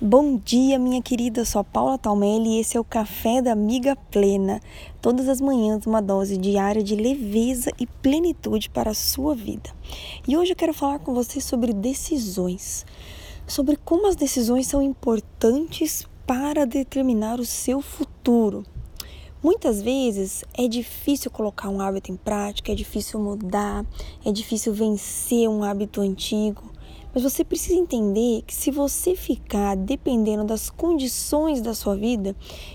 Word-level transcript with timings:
Bom 0.00 0.36
dia, 0.36 0.78
minha 0.78 1.02
querida. 1.02 1.44
sou 1.44 1.60
a 1.60 1.64
Paula 1.64 1.98
Talmelli 1.98 2.50
e 2.50 2.60
esse 2.60 2.76
é 2.76 2.80
o 2.80 2.84
Café 2.84 3.42
da 3.42 3.50
Amiga 3.50 3.96
Plena. 3.96 4.60
Todas 5.02 5.28
as 5.28 5.40
manhãs, 5.40 5.86
uma 5.86 6.00
dose 6.00 6.36
diária 6.36 6.84
de 6.84 6.94
leveza 6.94 7.72
e 7.80 7.84
plenitude 7.84 8.70
para 8.70 8.92
a 8.92 8.94
sua 8.94 9.34
vida. 9.34 9.68
E 10.28 10.36
hoje 10.36 10.52
eu 10.52 10.56
quero 10.56 10.72
falar 10.72 11.00
com 11.00 11.12
você 11.12 11.40
sobre 11.40 11.72
decisões, 11.72 12.86
sobre 13.44 13.76
como 13.76 14.06
as 14.06 14.14
decisões 14.14 14.68
são 14.68 14.80
importantes 14.80 16.06
para 16.24 16.64
determinar 16.64 17.40
o 17.40 17.44
seu 17.44 17.80
futuro. 17.80 18.64
Muitas 19.42 19.82
vezes 19.82 20.44
é 20.56 20.68
difícil 20.68 21.28
colocar 21.28 21.68
um 21.70 21.80
hábito 21.80 22.12
em 22.12 22.16
prática, 22.16 22.70
é 22.70 22.74
difícil 22.76 23.18
mudar, 23.18 23.84
é 24.24 24.30
difícil 24.30 24.72
vencer 24.72 25.48
um 25.48 25.64
hábito 25.64 26.00
antigo. 26.00 26.77
Mas 27.18 27.32
você 27.32 27.44
precisa 27.44 27.74
entender 27.74 28.42
que 28.46 28.54
se 28.54 28.70
você 28.70 29.16
ficar 29.16 29.76
dependendo 29.76 30.44
das 30.44 30.70
condições 30.70 31.60
da 31.60 31.74
sua 31.74 31.96
vida, 31.96 32.32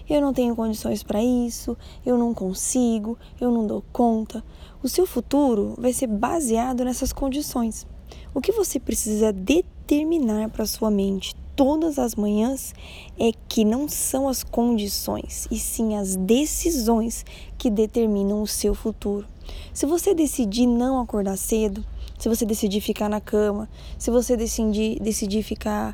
eu 0.09 0.19
não 0.19 0.33
tenho 0.33 0.53
condições 0.53 1.01
para 1.01 1.23
isso, 1.23 1.77
eu 2.05 2.17
não 2.17 2.33
consigo, 2.33 3.17
eu 3.39 3.49
não 3.49 3.65
dou 3.65 3.81
conta, 3.93 4.43
o 4.83 4.89
seu 4.89 5.05
futuro 5.05 5.75
vai 5.77 5.93
ser 5.93 6.07
baseado 6.07 6.83
nessas 6.83 7.13
condições. 7.13 7.87
O 8.35 8.41
que 8.41 8.51
você 8.51 8.81
precisa 8.81 9.31
determinar 9.31 10.49
para 10.49 10.65
sua 10.65 10.91
mente 10.91 11.33
todas 11.55 11.97
as 11.97 12.13
manhãs 12.13 12.73
é 13.17 13.31
que 13.47 13.63
não 13.63 13.87
são 13.87 14.27
as 14.27 14.43
condições, 14.43 15.47
e 15.49 15.57
sim 15.57 15.95
as 15.95 16.17
decisões 16.17 17.25
que 17.57 17.69
determinam 17.69 18.41
o 18.41 18.47
seu 18.47 18.75
futuro. 18.75 19.25
Se 19.73 19.85
você 19.85 20.13
decidir 20.13 20.67
não 20.67 20.99
acordar 20.99 21.37
cedo, 21.37 21.85
se 22.23 22.29
você 22.29 22.45
decidir 22.45 22.79
ficar 22.79 23.09
na 23.09 23.19
cama, 23.19 23.67
se 23.99 24.09
você 24.09 24.37
decidir, 24.37 24.97
decidir 25.01 25.43
ficar 25.43 25.93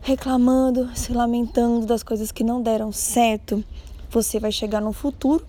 reclamando, 0.00 0.88
se 0.96 1.12
lamentando 1.12 1.84
das 1.84 2.02
coisas 2.02 2.32
que 2.32 2.42
não 2.42 2.62
deram 2.62 2.90
certo, 2.90 3.62
você 4.08 4.40
vai 4.40 4.50
chegar 4.50 4.80
no 4.80 4.94
futuro 4.94 5.44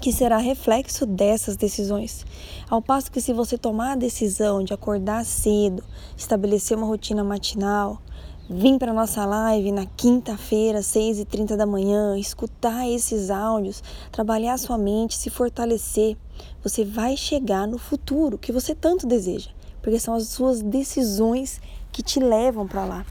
que 0.00 0.12
será 0.12 0.38
reflexo 0.38 1.06
dessas 1.06 1.56
decisões. 1.56 2.26
Ao 2.68 2.82
passo 2.82 3.12
que 3.12 3.20
se 3.20 3.32
você 3.32 3.56
tomar 3.56 3.92
a 3.92 3.96
decisão 3.96 4.64
de 4.64 4.74
acordar 4.74 5.24
cedo, 5.24 5.84
estabelecer 6.16 6.76
uma 6.76 6.88
rotina 6.88 7.22
matinal, 7.22 8.02
vir 8.48 8.78
para 8.78 8.92
nossa 8.92 9.26
live 9.26 9.72
na 9.72 9.86
quinta-feira, 9.86 10.78
6h30 10.78 11.56
da 11.56 11.66
manhã, 11.66 12.16
escutar 12.16 12.88
esses 12.88 13.28
áudios, 13.28 13.82
trabalhar 14.12 14.56
sua 14.56 14.78
mente, 14.78 15.16
se 15.16 15.30
fortalecer, 15.30 16.16
você 16.62 16.84
vai 16.84 17.16
chegar 17.16 17.66
no 17.66 17.76
futuro 17.76 18.38
que 18.38 18.52
você 18.52 18.74
tanto 18.74 19.06
deseja, 19.06 19.50
porque 19.82 19.98
são 19.98 20.14
as 20.14 20.28
suas 20.28 20.62
decisões 20.62 21.60
que 21.90 22.02
te 22.02 22.20
levam 22.20 22.68
para 22.68 22.84
lá. 22.84 23.06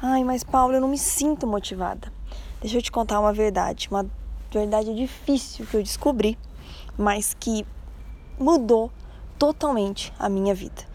Ai, 0.00 0.22
mas 0.22 0.44
Paulo, 0.44 0.74
eu 0.74 0.80
não 0.80 0.88
me 0.88 0.98
sinto 0.98 1.46
motivada. 1.46 2.12
Deixa 2.60 2.78
eu 2.78 2.82
te 2.82 2.92
contar 2.92 3.18
uma 3.18 3.32
verdade, 3.32 3.88
uma 3.90 4.06
verdade 4.52 4.94
difícil 4.94 5.66
que 5.66 5.76
eu 5.76 5.82
descobri, 5.82 6.38
mas 6.96 7.34
que 7.34 7.66
mudou 8.38 8.92
totalmente 9.38 10.12
a 10.18 10.28
minha 10.28 10.54
vida. 10.54 10.86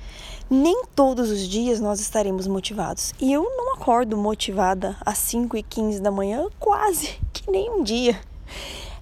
Nem 0.50 0.86
todos 0.95 1.31
os 1.31 1.47
dias 1.47 1.80
nós 1.80 2.00
estaremos 2.00 2.47
motivados. 2.47 3.14
E 3.20 3.31
eu 3.31 3.44
não 3.58 3.62
acordo 3.84 4.16
motivada 4.16 4.95
às 5.06 5.17
5 5.17 5.58
e 5.58 5.62
15 5.62 6.02
da 6.02 6.09
manhã, 6.09 6.48
quase 6.58 7.20
que 7.34 7.52
nem 7.52 7.70
um 7.70 7.84
dia. 7.84 8.17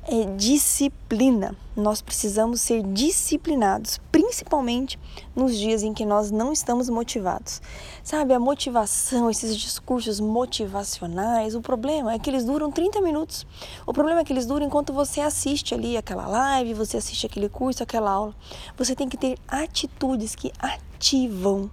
É 0.07 0.25
disciplina. 0.35 1.55
Nós 1.75 2.01
precisamos 2.01 2.61
ser 2.61 2.81
disciplinados, 2.81 3.99
principalmente 4.11 4.97
nos 5.35 5.55
dias 5.55 5.83
em 5.83 5.93
que 5.93 6.03
nós 6.03 6.31
não 6.31 6.51
estamos 6.51 6.89
motivados. 6.89 7.61
Sabe, 8.03 8.33
a 8.33 8.39
motivação, 8.39 9.29
esses 9.29 9.55
discursos 9.55 10.19
motivacionais, 10.19 11.53
o 11.53 11.61
problema 11.61 12.13
é 12.13 12.17
que 12.17 12.31
eles 12.31 12.43
duram 12.43 12.71
30 12.71 13.01
minutos. 13.01 13.45
O 13.85 13.93
problema 13.93 14.21
é 14.21 14.23
que 14.23 14.33
eles 14.33 14.47
duram 14.47 14.65
enquanto 14.65 14.91
você 14.91 15.21
assiste 15.21 15.75
ali 15.75 15.95
aquela 15.95 16.25
live, 16.25 16.73
você 16.73 16.97
assiste 16.97 17.27
aquele 17.27 17.49
curso, 17.49 17.83
aquela 17.83 18.09
aula. 18.09 18.35
Você 18.75 18.95
tem 18.95 19.07
que 19.07 19.15
ter 19.15 19.37
atitudes 19.47 20.33
que 20.33 20.51
ativam 20.57 21.69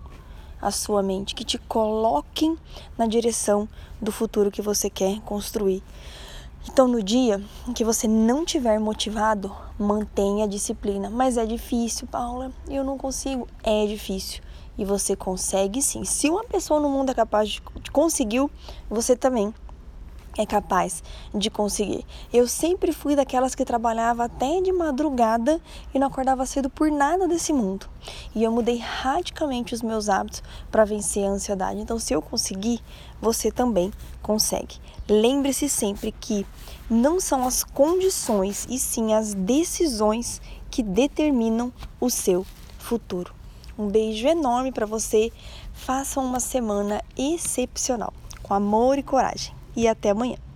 a 0.61 0.71
sua 0.71 1.03
mente, 1.03 1.35
que 1.35 1.45
te 1.45 1.59
coloquem 1.59 2.57
na 2.97 3.07
direção 3.07 3.69
do 4.01 4.13
futuro 4.13 4.51
que 4.51 4.63
você 4.63 4.89
quer 4.91 5.21
construir. 5.21 5.83
Então, 6.71 6.87
no 6.87 7.03
dia 7.03 7.43
em 7.67 7.73
que 7.73 7.85
você 7.85 8.07
não 8.07 8.45
tiver 8.45 8.79
motivado, 8.79 9.55
mantenha 9.79 10.45
a 10.45 10.49
disciplina. 10.49 11.09
Mas 11.09 11.37
é 11.37 11.47
difícil, 11.47 12.07
Paula, 12.07 12.53
eu 12.69 12.85
não 12.85 12.99
consigo. 12.99 13.49
É 13.63 13.87
difícil. 13.87 14.43
E 14.77 14.85
você 14.85 15.17
consegue 15.17 15.81
sim. 15.81 16.05
Se 16.05 16.29
uma 16.29 16.45
pessoa 16.45 16.79
no 16.79 16.89
mundo 16.89 17.11
é 17.11 17.15
capaz 17.15 17.49
de 17.49 17.91
conseguiu, 17.91 18.51
você 18.89 19.17
também 19.17 19.53
é 20.39 20.47
capaz 20.47 21.03
de 21.35 21.51
conseguir. 21.51 22.07
Eu 22.33 22.47
sempre 22.47 22.93
fui 22.93 23.17
daquelas 23.17 23.57
que 23.57 23.65
trabalhava 23.65 24.25
até 24.25 24.61
de 24.61 24.73
madrugada 24.73 25.61
e 25.93 25.99
não 25.99 26.07
acordava 26.07 26.47
cedo 26.47 26.71
por 26.71 26.91
nada 26.91 27.27
desse 27.27 27.53
mundo. 27.53 27.87
E 28.35 28.45
eu 28.45 28.53
mudei 28.53 28.79
radicalmente 28.79 29.75
os 29.75 29.83
meus 29.83 30.09
hábitos 30.09 30.43
para 30.71 30.85
vencer 30.85 31.25
a 31.27 31.31
ansiedade. 31.31 31.81
Então, 31.81 31.99
se 31.99 32.15
eu 32.15 32.23
conseguir, 32.23 32.81
você 33.21 33.51
também 33.51 33.93
consegue. 34.23 34.77
Lembre-se 35.09 35.69
sempre 35.69 36.13
que 36.13 36.47
não 36.89 37.19
são 37.19 37.45
as 37.45 37.65
condições 37.65 38.65
e 38.71 38.79
sim 38.79 39.13
as 39.13 39.35
decisões 39.35 40.41
que 40.71 40.83
determinam 40.85 41.73
o 42.01 42.09
seu 42.09 42.47
futuro. 42.79 43.35
Um 43.77 43.89
beijo 43.89 44.27
enorme 44.27 44.71
para 44.71 44.87
você. 44.87 45.33
Faça 45.73 46.21
uma 46.21 46.41
semana 46.41 47.03
excepcional, 47.17 48.13
com 48.43 48.55
amor 48.55 48.99
e 48.99 49.03
coragem. 49.03 49.58
E 49.81 49.87
até 49.87 50.11
amanhã. 50.11 50.48